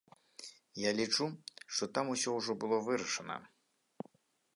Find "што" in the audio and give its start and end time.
1.73-1.83